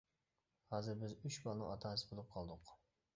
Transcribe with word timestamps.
ھازىر 0.71 0.95
بىز 1.03 1.13
ئۈچ 1.19 1.37
بالىنىڭ 1.43 1.69
ئاتا-ئانىسى 1.73 2.09
بولۇپ 2.13 2.33
قالدۇق. 2.37 2.73